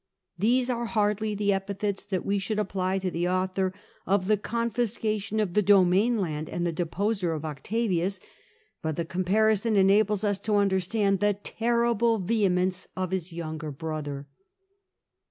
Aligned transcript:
These 0.39 0.67
are 0.71 0.85
hardly 0.87 1.35
the 1.35 1.53
epithets 1.53 2.05
that 2.05 2.25
we 2.25 2.39
should 2.39 2.57
apply 2.57 2.97
to 2.97 3.11
the 3.11 3.29
author 3.29 3.71
of 4.07 4.25
the 4.25 4.35
confiscation 4.35 5.39
of 5.39 5.53
the 5.53 5.61
domain 5.61 6.17
land 6.17 6.49
and 6.49 6.65
the 6.65 6.71
deposer 6.73 7.33
of 7.33 7.45
Octavius, 7.45 8.19
but 8.81 8.95
the 8.95 9.05
comparison 9.05 9.75
enables 9.75 10.23
us 10.23 10.39
to 10.39 10.55
understand 10.55 11.19
the 11.19 11.35
terrible 11.43 12.17
vehemence 12.17 12.87
of 12.97 13.11
his 13.11 13.31
younger 13.31 13.69
brother. 13.69 14.25